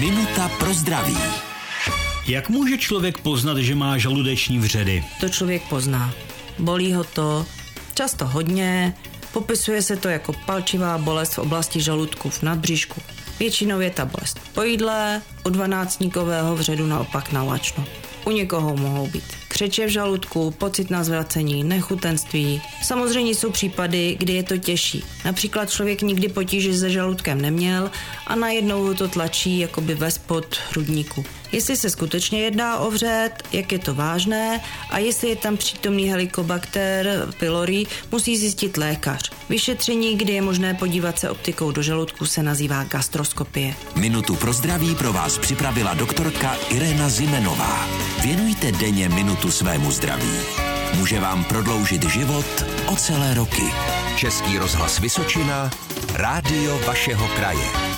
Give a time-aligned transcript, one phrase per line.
[0.00, 1.16] Minuta pro zdraví.
[2.26, 5.04] Jak může člověk poznat, že má žaludeční vředy?
[5.20, 6.14] To člověk pozná.
[6.58, 7.46] Bolí ho to,
[7.94, 8.94] často hodně,
[9.32, 13.00] popisuje se to jako palčivá bolest v oblasti žaludku v nadbříšku.
[13.38, 17.84] Většinou je ta bolest po jídle, u dvanáctníkového vředu naopak na lačno.
[18.28, 22.62] U někoho mohou být křeče v žaludku, pocit na zvracení, nechutenství.
[22.82, 25.04] Samozřejmě jsou případy, kdy je to těžší.
[25.24, 27.90] Například člověk nikdy potíže se žaludkem neměl
[28.26, 31.24] a najednou ho to tlačí jakoby ve spod hrudníku.
[31.52, 36.10] Jestli se skutečně jedná o vřet, jak je to vážné a jestli je tam přítomný
[36.10, 39.30] helikobakter pylori, musí zjistit lékař.
[39.48, 43.74] Vyšetření, kdy je možné podívat se optikou do žaludku, se nazývá gastroskopie.
[43.96, 47.88] Minutu pro zdraví pro vás připravila doktorka Irena Zimenová.
[48.22, 50.32] Věnujte denně minutu svému zdraví.
[50.94, 53.62] Může vám prodloužit život o celé roky.
[54.16, 55.70] Český rozhlas Vysočina,
[56.14, 57.97] rádio vašeho kraje.